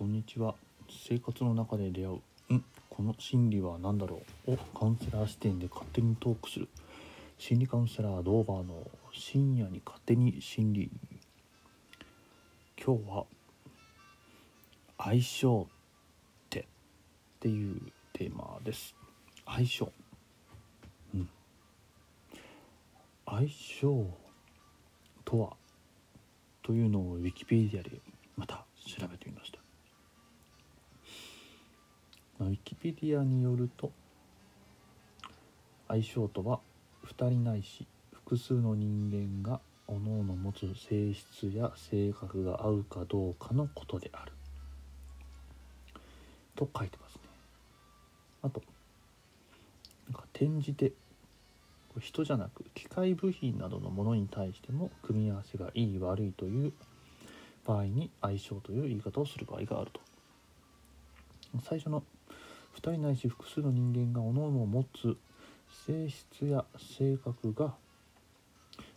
[0.00, 0.54] こんにちは。
[0.88, 4.52] 生活の中で出会うんこの心理は何だろう。
[4.52, 6.68] をカウンセラー視点で勝手にトークする。
[7.36, 10.90] 心理カウンセラードーバーの深夜に勝手に心理。
[12.82, 13.26] 今日は
[14.96, 15.72] 相性っ
[16.48, 16.64] てっ
[17.40, 17.78] ていう
[18.14, 18.94] テーマです。
[19.44, 19.92] 相性。
[21.14, 21.28] うん。
[23.26, 24.06] 相性
[25.26, 25.52] とは？
[26.62, 27.90] というのをウィキペディアで
[32.50, 33.92] ウィキペディアによると
[35.86, 36.58] 相性とは
[37.06, 44.32] 2人ないし複数の人間が各々持つ性質や性格が合うかどうかのことである。
[46.56, 47.20] と書いてますね。
[48.42, 48.62] あと
[50.08, 50.92] なんか転じて
[52.00, 56.72] 人じゃなく機械部品などのものに対しても組み合わせがいい悪いという
[57.64, 60.00] 場合に相性という言い方をする場合があると。
[61.62, 62.02] 最初の
[62.76, 65.16] 2人ないし複数の人間が各々持つ
[65.86, 67.74] 性質や性格が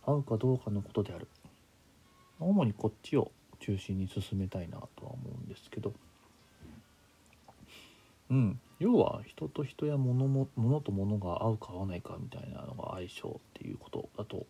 [0.06, 1.28] 合うかどうかのことである。
[2.40, 3.30] 主にこっちを
[3.60, 5.92] 中心に進めたいなとは思うんですけど。
[8.30, 8.60] うん。
[8.78, 14.46] 要は人と人や物も物と物が合うか合わないかみたいなのが相性っていうことだと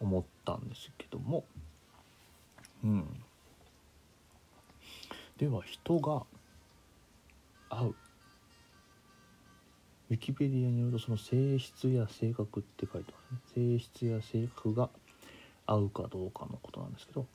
[0.00, 1.44] 思ったんですけども。
[2.82, 3.06] うん。
[5.36, 6.24] では人が
[7.70, 7.94] 合う。
[10.10, 13.78] ウィキペディアによるとその性質や性格って書いてますね。
[13.78, 14.90] 性質や性格が
[15.66, 17.26] 合うかどうかのことなんですけど。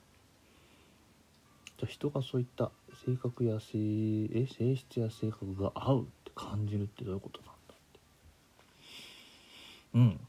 [1.80, 2.72] じゃ人がそういった
[3.06, 8.00] 性格や性え性質や性格が合うって感じるってどういうことなんだって。
[9.96, 10.20] うん。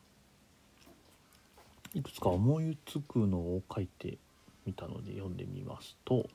[1.93, 4.17] いくつか思いつくのを書いて
[4.65, 6.29] みたので読んでみますと。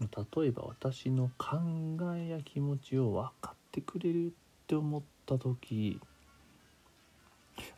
[0.00, 1.58] 例えば私の考
[2.16, 4.30] えや気持ちを分かってくれるっ
[4.66, 6.00] て思った時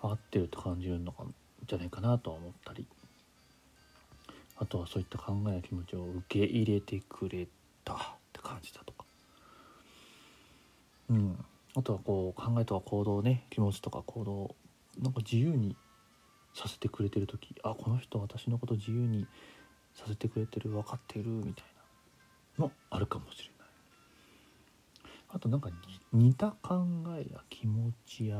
[0.00, 1.24] 合ってると感じるのか
[1.66, 2.86] じゃないかなとは思ったり。
[4.56, 7.48] あとはそういった考えや気持ちを受け入れてくれ
[7.84, 7.96] たっ
[8.32, 9.04] て感じだとか。
[11.10, 11.44] うん。
[11.74, 14.54] あとはこう考えとか行動ね気持ちとか行動
[15.00, 15.74] なんか自由に
[16.54, 19.26] させてくれてる時あこの人私のこと自由に
[19.94, 21.71] させてくれてる分かってるみたいな。
[22.58, 23.52] のあるかもしれない。
[25.34, 25.70] あとなんか
[26.12, 26.84] 似た考
[27.16, 28.36] えや気持ちや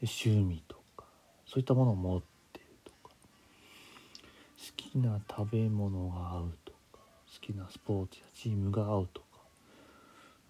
[0.00, 1.04] 趣味とか
[1.46, 2.22] そういったものを持っ
[2.52, 9.26] てるとか好きな食べ物が合うとか好きなスポーツやチームが合うとか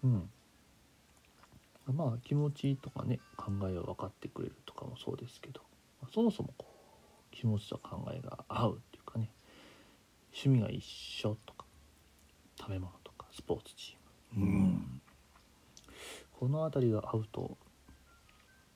[0.05, 0.29] うん。
[1.93, 5.61] まあ気持ちとかね考えを分かってくれるとかもそうですけど
[6.13, 9.29] そもそもこう気持ちと考えが合うっていうかね
[10.33, 11.60] 趣味が一緒とか
[12.61, 15.01] 食べ物とかスポーツチーム、うん、
[16.39, 17.57] この辺りが合うと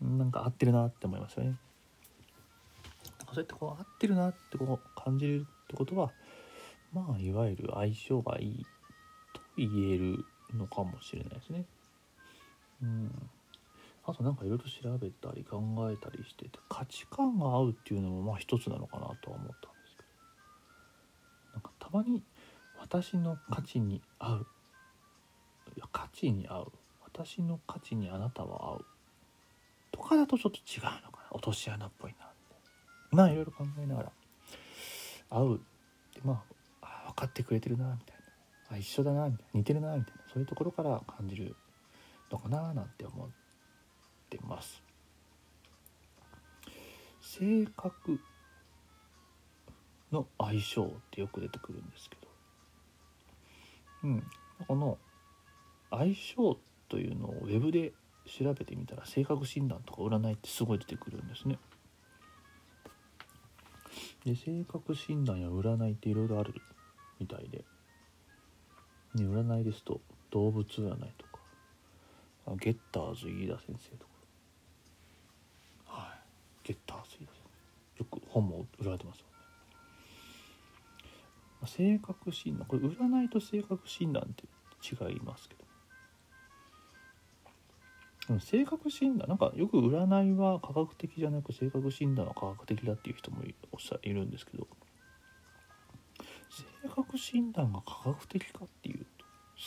[0.02, 1.56] なんか合ってるなって思いますよね。
[3.36, 6.12] そうやってこう合ってるなってこう感じるってことは
[6.94, 8.66] まあいわゆる相性がいい
[9.34, 11.66] と言えるのかもしれないですね。
[12.82, 13.30] うん、
[14.06, 22.24] あとなんかいろいろ調べたり考えたりしてて価値観が合うっていうのもまあ一つなのかなとは思ったんですけどなんかたまに
[22.88, 24.48] 私の価値に合う。
[25.76, 26.72] いや価値に合う。
[27.04, 28.86] 私の価値にあなたは合う。
[29.92, 31.28] とかだとちょっと違うのかな。
[31.32, 32.56] 落とし穴っぽいなって。
[33.10, 34.12] まあいろいろ考えながら。
[35.32, 35.56] 合う。
[35.56, 35.60] っ
[36.14, 36.44] てま
[36.84, 38.18] あ分かってくれてるなみたい
[38.70, 38.76] な。
[38.76, 39.50] あ一緒だなみたいな。
[39.56, 40.22] 似てるなみたいな。
[40.32, 41.56] そういうところから感じる
[42.32, 43.30] のかななんて思っ
[44.30, 44.84] てます。
[47.20, 48.20] 性格
[50.12, 52.25] の相性ってよく出てくるんですけど。
[54.06, 54.24] うん。
[54.68, 54.98] この
[55.90, 56.58] 相性
[56.88, 57.94] というのをウェブで
[58.26, 61.58] 調べてみたら性格診断とか占いってすごい出てくるんですね。
[64.24, 66.54] で性格診断や占いっていろいろある
[67.20, 67.66] みたいで、
[69.16, 71.40] ね、占いですと動物占いとか。
[72.58, 74.12] ゲッターズ飯田先生とか。
[75.88, 76.14] は
[76.64, 76.68] い。
[76.68, 77.42] ゲッターズ飯田先
[77.98, 78.04] 生。
[78.04, 79.24] よく本も売られてます
[81.68, 82.68] 性格診断。
[82.68, 84.44] これ占いと性格診断って
[84.84, 85.56] 違いますけ
[88.28, 88.40] ど。
[88.40, 89.28] 性格診断。
[89.28, 94.68] なんかよく占いは科学的じゃなく性格診断は科学的だっていう人もおっしゃいるんですけど。
[96.50, 99.26] 性格診断が科学的かっていうと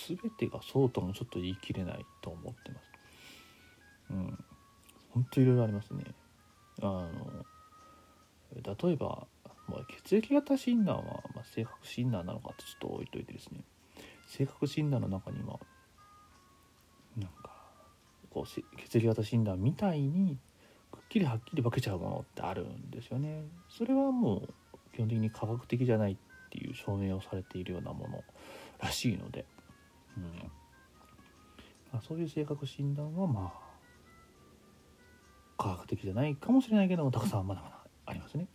[0.09, 2.91] 全てがそうともちょっと言い切れないと思ってます。
[4.11, 4.45] うん。
[5.11, 6.05] 本当いろいろありますね。
[6.81, 7.45] あの
[8.55, 9.27] 例えば、
[9.69, 11.03] まあ、血液型診断は、
[11.35, 13.61] まあ、性格診断なのかってちょっと置いといてですね
[14.27, 15.59] 性格診断の中には
[17.17, 17.51] なんか
[18.31, 20.39] こう血液型診断みたいに
[20.91, 23.43] くっきりはっきり分けちゃうものってあるんですよね。
[23.69, 24.49] それはもう
[24.95, 26.17] 基本的に科学的じゃないっ
[26.51, 28.23] ていう証明をされているようなもの
[28.81, 29.45] らしいので、
[30.17, 30.25] うん
[31.93, 33.69] まあ、そういう性格診断はまあ
[35.57, 38.47] 科学的じゃないかもしれないけどもたくさんまだまだありますね。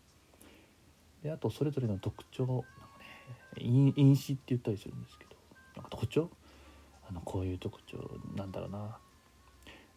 [1.23, 2.65] であとそれぞれの特徴なんか、
[3.55, 5.31] ね、因子って言ったりするんですけど
[5.75, 6.29] なんか特徴？
[7.09, 7.97] あのこういう特徴
[8.35, 8.97] なんだろうな。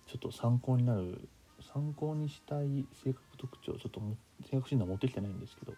[0.06, 1.28] ちょっと参考になる
[1.72, 4.00] 参考にしたい性格特徴ちょっと
[4.48, 5.74] 性格診断持ってきてないんですけど、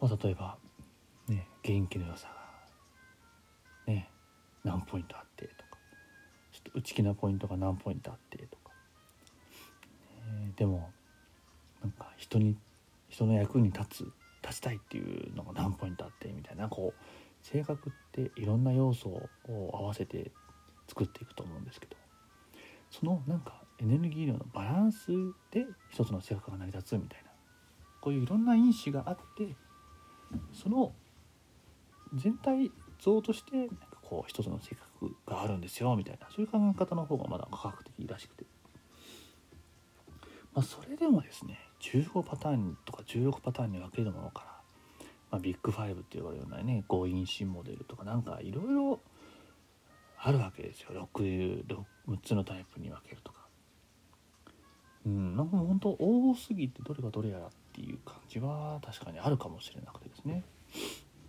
[0.00, 0.56] まあ、例えば
[1.28, 2.28] ね元気の良さ
[3.86, 4.08] がね
[4.62, 5.72] 何ポイントあってとか。
[6.52, 8.70] ちょっと内気なポイントが何ポイントあってとか、
[10.30, 10.90] ね、でも
[11.80, 12.56] なんか人に
[13.12, 14.12] 人の役に立つ
[14.42, 16.68] 立ちたいっていうのが何ポイントあってみたいな。
[16.68, 17.02] こう
[17.46, 19.28] 性格っていろんな要素を
[19.74, 20.30] 合わせて
[20.88, 21.96] 作っていくと思うんですけど。
[22.90, 25.10] そのなんかエネルギー量のバランス
[25.50, 27.30] で一つの性格が成り立つみたいな。
[28.00, 29.54] こういういろんな因子があって
[30.52, 30.92] その
[32.14, 36.28] 全体像としてなんかこう一つの性格があるんですよみたいな。
[36.30, 38.44] そういう考え方の方がまだ科学的らしくて、
[40.54, 49.00] まあ、それでもですね15パターンとか16パターンに分けるものから、まあ、ビッグファイブって呼ばれるようなね強引心モデルとかなんかいろいろ
[50.24, 51.08] あるわけですよ。
[51.12, 51.76] 6, 6,
[52.08, 53.40] 6つのタイプに分けるとか。
[55.04, 60.44] うん、なんか本当多すぎてどれがどれやらっていう感じは確かにあるかもしれなくてですね。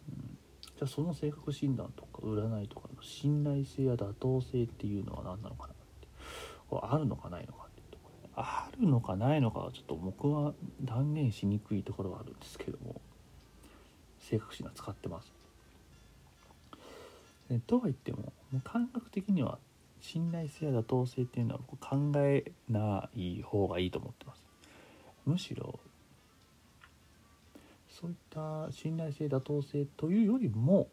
[0.10, 5.84] うん、じゃあその性格診断とか占いとかの信頼性や妥当性っていうのは何なのかなって。
[6.84, 7.62] あるのかないのか。
[8.36, 13.00] あるのかないのかはちょっと僕は断言しにくいところはあるんですけども
[14.20, 15.32] 正確診断使ってます。
[17.50, 18.34] えとは言っても
[18.64, 19.60] 感覚的には
[20.02, 24.44] 信頼性や妥当性っていうのは僕考えない方がいいと思ってます。
[25.26, 25.80] むしろ
[27.90, 30.88] そういった信頼性妥当性というよりも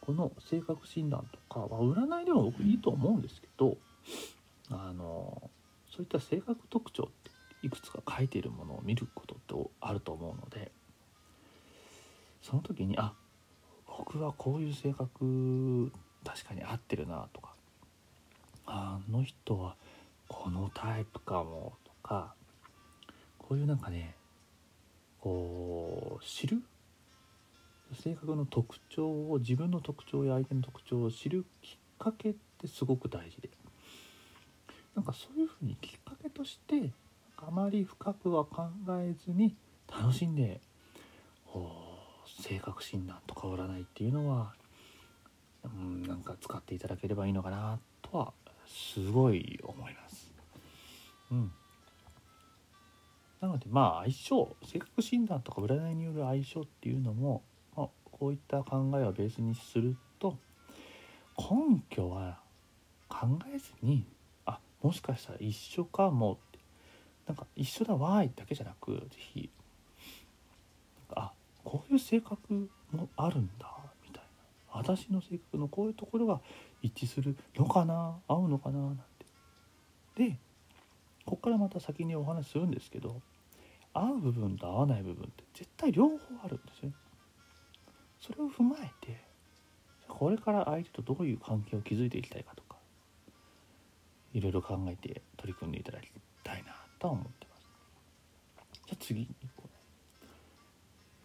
[0.00, 3.78] この性格診断とかは占いでも僕いいと思うんですけど
[4.70, 5.50] あの
[5.94, 7.30] そういった性格特徴って
[7.64, 10.72] いくつか書いているものを見ることってあると思うので
[12.42, 13.12] その時にあ
[13.86, 15.92] 僕はこういう性格
[16.24, 17.54] 確かに合ってるなとか
[18.66, 19.76] あの人は
[20.26, 22.34] このタイプかもとか
[23.38, 24.16] こういうなんかね
[25.20, 26.60] こう知る
[28.02, 33.48] 性格の特徴を自分の特徴や相手の特徴を知るきっかけってすごく大事で。
[34.94, 36.90] なんかそういうふうにきっかけとして
[37.36, 38.68] あまり深くは考
[39.00, 39.54] えずに
[39.90, 40.60] 楽しんで
[42.40, 44.52] 性格診断とか占いっていうのは、
[45.64, 48.32] うん、なんか使っていただければいいのかなとは
[48.66, 50.30] すごい思います。
[51.30, 51.52] うん、
[53.40, 57.42] なのでまあ相性性格診断とか占いによる相性っていうのも、
[57.76, 60.36] まあ、こういった考えをベースにすると
[61.38, 62.38] 根拠は
[63.08, 64.04] 考えずに
[64.84, 66.58] もしかしたら一緒かもって。
[67.26, 69.50] なんか一緒だわーいだけじゃなく是非
[71.14, 71.32] あ
[71.64, 73.66] こういう性格もあるんだ
[74.06, 74.28] みたいな。
[74.74, 76.40] 私の性格のこういうところが
[76.82, 79.04] 一致するのかな合うのかななんて。
[80.16, 80.38] で
[81.24, 83.22] ここからまた先にお話しするんですけど
[83.94, 86.92] 合う部分と合わない部分って絶対両方あるんですよ
[88.20, 89.18] それを踏まえて
[90.08, 92.73] これから相手とどういう関係を築いていきたいかとか
[94.34, 96.10] いろいろ考えて取り組んでいただき
[96.42, 97.68] たいなとは思ってます。
[98.86, 99.28] じゃあ次に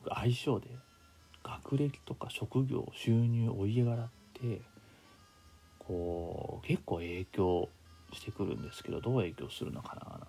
[0.07, 0.67] 相性で
[1.43, 4.61] 学歴とか職業収入お家柄って
[5.79, 7.69] こう結構影響
[8.13, 10.25] してくるんですけどどう影響するのかななんて。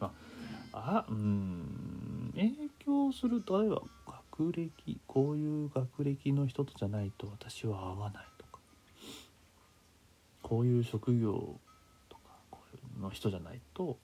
[0.00, 0.32] まあ
[0.74, 8.58] あうん影響する例えば学歴こういう学歴の人とじゃないと私は合わないとか。
[10.42, 11.60] こういう職業
[13.02, 13.98] の人じゃないと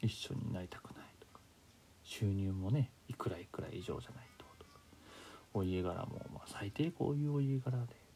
[0.00, 1.40] 一緒になりたくないとか。
[2.02, 4.80] 収入もねいくらいくら以上じゃないととか。
[5.52, 8.06] お家柄も、まあ、最低こういうお家柄で。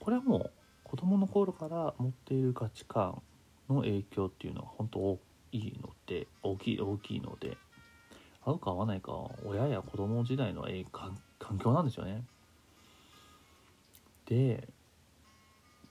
[0.00, 0.50] これはもう
[0.82, 3.22] 子供の頃から持っている価値観
[3.68, 5.20] の影響っていうのは本当大
[5.52, 7.58] きいので大きい大きいので
[8.42, 9.12] 合うか合わないか
[9.44, 12.24] 親や子供時代の環境なんですよね。
[14.24, 14.68] で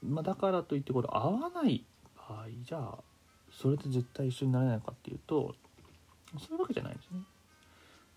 [0.04, 1.84] まあ、だからといってこれ合わない
[2.16, 2.98] 場合じゃあ
[3.52, 5.56] それで絶対一緒になれないかっていうと
[6.38, 7.22] そういうわけじゃないんですね。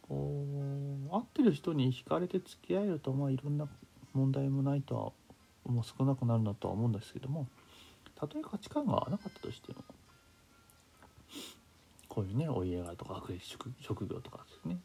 [0.03, 0.45] こ
[1.11, 3.67] う合ってる人に惹かれて付き合えるとまあいろんな
[4.13, 4.95] 問題もないと
[5.67, 7.47] はもう少なくなるなとは思うんですけども
[8.15, 9.83] たとえ価値観が合わなかったとしても
[12.09, 14.79] こういうねお家柄とか学歴職業とかですね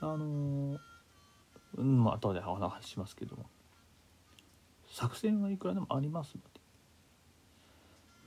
[0.00, 0.78] あの
[1.76, 3.46] うんまあ後でお話しますけども
[5.00, 6.60] 作戦はいくらでもありますので。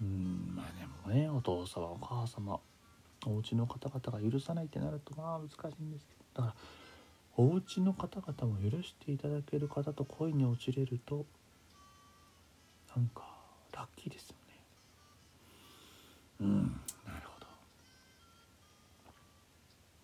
[0.02, 2.60] うんまあでもねお父様お母様
[3.28, 6.42] お家の方々が許さないってなるとまあ難しいんですけど。
[6.42, 6.56] だから
[7.36, 11.26] お家の方々も許していただける方と恋に落ちれると
[12.96, 13.24] なんか
[13.72, 14.60] ラッキーですよね。
[16.42, 17.48] うんなるほど。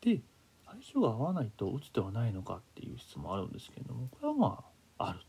[0.01, 0.21] で
[0.67, 4.63] 相性が合わないと打つではないのかっていう質問あるんですけれどもこれはま
[4.99, 5.19] あある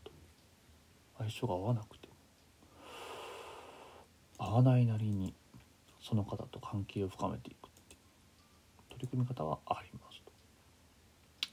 [1.21, 2.07] 相性が合わなくて。
[2.07, 2.13] も
[4.39, 5.35] 合わないなりに
[6.01, 7.99] その方と関係を深めていくっていう。
[8.89, 10.31] 取り組み方はありますと。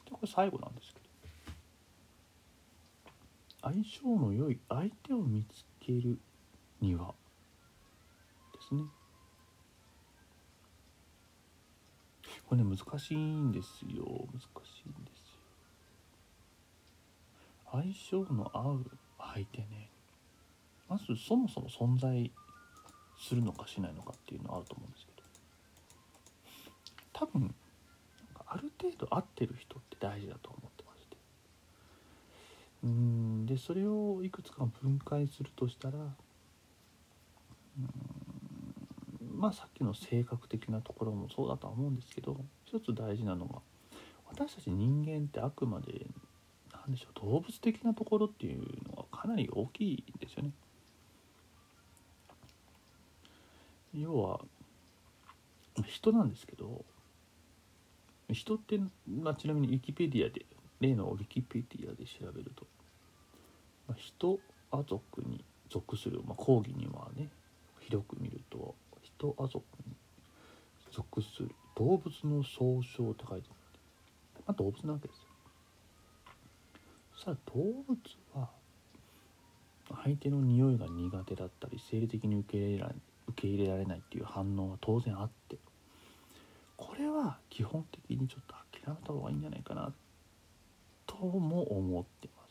[0.06, 1.08] でこれ最後なんですけど。
[3.60, 6.18] 相性の良い相手を見つける
[6.80, 7.14] には
[8.54, 8.84] ですね。
[12.48, 14.06] これね難しいんですよ。
[14.32, 15.38] 難しいんですよ。
[17.70, 18.90] 相性の合う
[19.34, 19.90] 相手ね。
[20.88, 22.30] まずそもそも存在
[23.18, 25.18] するのかしないのかっていうのはあると思うんですけど。
[27.12, 27.54] 多分
[28.46, 31.16] ある程度合ってる人って大事だと思ってまして。
[32.84, 36.00] うんでそれをいくつか分解するとしたらう
[37.80, 43.60] んまあさっきの性格的なところもそうだとは思うんですけど一つ大事なのが
[44.30, 46.06] 私たち人間ってあくまで
[46.72, 50.52] 何でしょう動物的なところっていうのはかなり大きいんですよね。
[53.92, 54.40] 要は
[55.86, 56.84] 人なんですけど
[58.30, 60.44] 人って、まあ、ちなみにウィキペディアで
[60.80, 62.66] 例のウィキペディアで調べると、
[63.88, 64.38] まあ、人
[64.70, 67.28] ア族に属する、まあ、講義にはね
[67.80, 69.94] 広く見ると人ア族に
[70.92, 73.54] 属する動物の総称って書いてあ
[74.36, 75.24] る、まあ、動物なわけですよ
[77.24, 77.98] さあ動物
[78.34, 78.57] は
[80.04, 82.94] 相手の匂いが苦手だったり生理的に受け入れられ
[83.28, 85.56] 受け入れられないっていう反応は当然あって
[86.76, 89.92] これは基本的にちょっと諦めた方がいいんじゃないかな
[91.06, 92.42] とも思ってま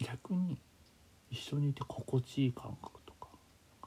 [0.00, 0.04] す。
[0.04, 0.58] 逆に
[1.30, 3.28] 一緒にいて心地いい感覚とか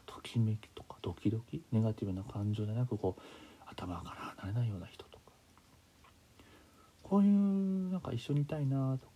[0.05, 3.21] ときめきとかドキドキネガティブな感情じゃなくこう
[3.65, 5.23] 頭から離れないような人とか
[7.03, 9.13] こういうなんか一緒にいたいなとか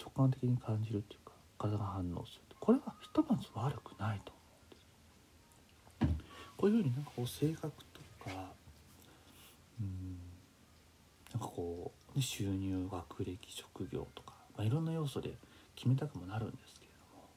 [0.00, 1.23] 直感的に感じるっていう
[1.58, 2.40] 体が反応する。
[2.60, 4.32] これはひとまず悪くないと
[6.00, 6.24] 思うんです。
[6.56, 8.52] こういうふうになんかこう性格とか
[9.80, 10.18] うん
[11.32, 15.34] なんかこう収入学歴職業とか、まあ、いろんな要素で
[15.74, 17.28] 決めたくもなるんですけれども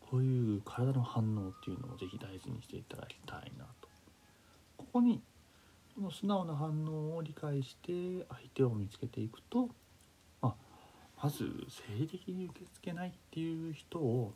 [0.00, 3.88] こういう体の反応っていうのをぜひ大事にしていただきたいなと。
[4.76, 5.22] ここに
[5.94, 9.68] この素直な反応を理解して相手を見つけていくと、
[11.22, 14.32] まず生理的に受け付けないっていう人を、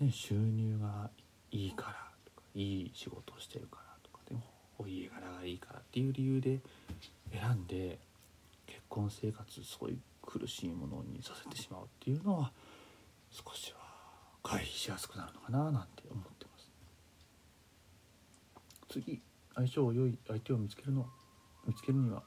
[0.00, 1.10] ね、収入が
[1.50, 1.92] いいから
[2.24, 4.42] とかいい仕事をしてるからとかでも
[4.78, 6.60] お家柄がいいからっていう理由で
[7.32, 7.98] 選んで
[8.66, 12.52] 結婚生活すごい苦しいものにさせてしまうっていうのは
[13.30, 13.78] 少しは
[14.42, 16.70] 回避しやすくなるのかななんて思ってます。
[18.88, 19.20] 次
[19.54, 21.06] 相性良い相手を見つけるの
[21.66, 22.22] 見つけるには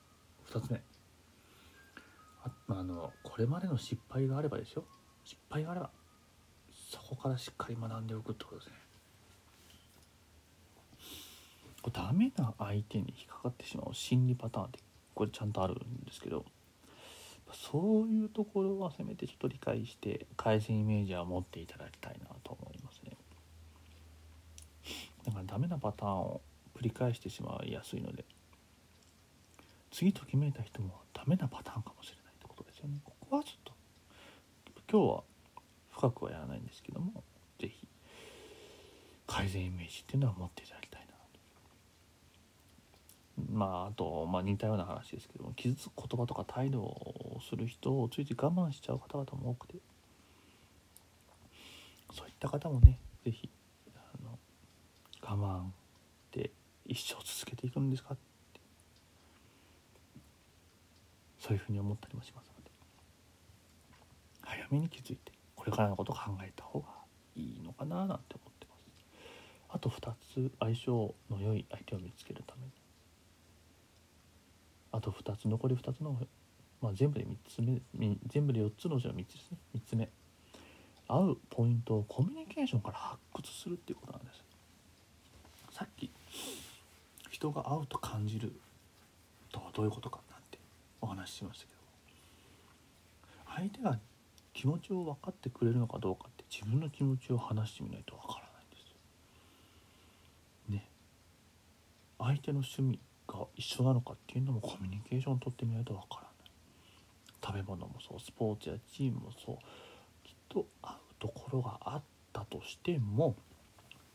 [0.51, 0.81] 2つ目。
[2.77, 4.83] あ,、のこれまでの失敗があればですよ。
[5.23, 5.89] 失敗があれば
[6.91, 8.73] そこからしっかり学んでおくってことですね。
[11.81, 14.79] これダメな相手に引っかかってしまう心理パターンって
[15.15, 16.45] これちゃんとあるんですけど
[17.53, 23.11] そういうところはせめてちょっと理解して改善イメージは持っていただきたいなと思いますね。
[25.25, 26.41] だからダメなパターンを
[26.77, 28.23] 繰り返してしまいやすいので
[29.91, 32.18] 次ときめいた人もダメなパターンかもしれない。
[32.79, 32.99] ですよね。
[33.03, 33.73] ここはちょっと
[34.91, 35.23] 今日は
[35.91, 37.23] 深くはやらないんですけども
[37.59, 37.87] 是非
[39.27, 41.07] 改善イメージっていうのは持っていただきたいな。
[43.45, 49.75] とまああと、まあ、似たような話ですけども傷つく言葉とか態度をする人をついつい我慢しちゃう方々も多くて
[52.13, 53.49] そういった方もね是非
[55.21, 55.63] 我慢っ
[56.31, 56.51] て
[56.87, 58.17] 一生続けていくんですかっ
[58.53, 58.59] て
[61.39, 62.58] そういうふうに思ったりもします。
[64.71, 66.87] めに気づいてこれからのことを考えた方が
[67.35, 68.83] いいのかななんて思ってます。
[69.69, 72.71] あと2つ相性の良い相手を見つけるために。
[74.91, 76.17] あと2つ残り2つの、
[76.81, 79.57] まあ、全部で3つ目全部で4つのうちの3つですね。
[79.75, 80.09] 3つ目。
[81.07, 84.43] 合うポイントをコミュニケーションから発掘するっていうことなんです。
[85.71, 86.09] さっき
[87.29, 88.51] 人が合うと感じる
[89.51, 90.59] とはどういうことかなんて
[91.01, 91.79] お話ししましたけど。
[93.55, 93.99] 相手が
[94.59, 98.89] 気持ちを分かってくれるのかどうかって自分の気持ちを話してみないと分からないんです
[100.69, 100.75] よ。
[100.75, 100.89] ね
[102.17, 106.31] 相手の趣味が一緒なのかっていうのもコミュニケーションをとってみないと分からない
[107.41, 109.55] 食べ物もそうスポーツやチームもそう
[110.25, 113.37] きっと合うところがあったとしても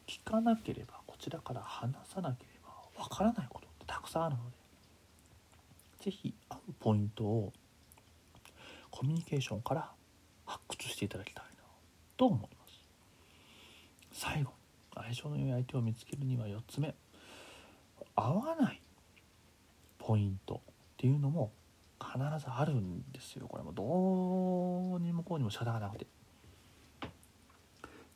[0.06, 4.56] 聞かなければこちらから話さなければ分からないことってたくさんあるので
[6.02, 7.50] 是非合うポイントを
[8.90, 9.90] コミュニケーションから
[10.54, 11.64] 発掘していただきたいな
[12.16, 12.80] と思います。
[14.12, 14.52] 最後
[14.94, 16.94] 相性の良い相手を見つけるには4つ目。
[18.14, 18.80] 合わない
[19.98, 20.58] ポイントっ
[20.96, 21.50] ていうのも
[22.00, 23.48] 必ずあるんですよ。
[23.48, 26.06] これもどうにもこうにも仕方がなくて。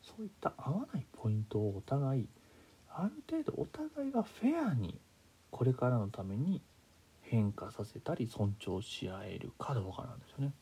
[0.01, 2.27] そういった合わないポイントをお互い
[2.89, 4.97] ある程度お互いがフェアに
[5.51, 6.61] これからのために
[7.21, 10.53] 変化させたり尊重し合えるかどうかなんですよね。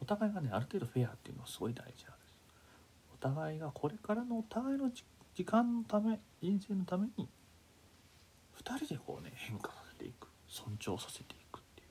[0.00, 2.34] お互いがねある程度フェアっていうのはすごい大事なんです。
[3.14, 4.90] お互いがこれからのお互いの
[5.34, 7.28] 時間のため人生のために
[8.62, 10.28] 2人でこうね変化させていく。
[10.48, 11.88] 尊重させていくっていう。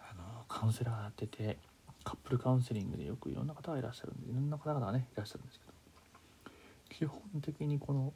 [0.00, 1.58] あのカウンセラーやってて
[2.02, 8.12] カップルカウンセリングでよくいろんな方がいらっしゃるんでいろんな方々がねいらっしゃるんですけど基本的にこの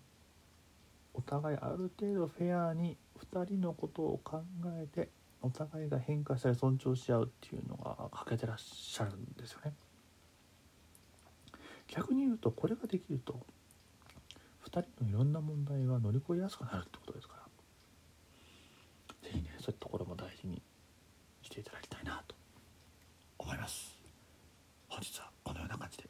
[1.14, 2.96] お互いある程度フェアに
[3.32, 5.08] 2人のことを考えて
[5.42, 9.72] お互いが変化したり尊重し合うっていうのが欠けてらっしゃるんですよね。
[11.86, 13.46] 逆に言うとこれができると
[14.66, 17.42] 2人のいろんな問題が乗り越えやすくなるってことですから。
[19.22, 20.62] 是非ねそういったところも大事に
[21.42, 22.34] していただきたいなと。
[23.38, 23.98] 思います。
[24.88, 26.04] 本日はこのような感じで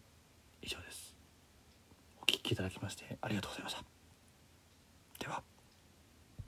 [0.63, 1.15] 以上です。
[2.21, 3.98] お聴きいただきましてありがとうございました。